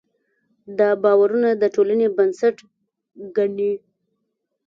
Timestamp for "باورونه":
1.03-1.49